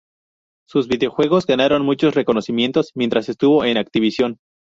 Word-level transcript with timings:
Sus 0.67 0.87
videojuegos 0.87 1.45
ganaron 1.45 1.85
muchos 1.85 2.15
reconocimientos 2.15 2.89
mientras 2.95 3.29
estuvo 3.29 3.63
en 3.65 3.77
Activision. 3.77 4.39